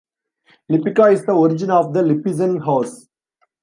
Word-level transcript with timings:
Lipica 0.67 1.11
is 1.13 1.27
the 1.27 1.31
origin 1.31 1.69
of 1.69 1.93
the 1.93 2.01
Lipizzan 2.01 2.59
horse. 2.61 3.07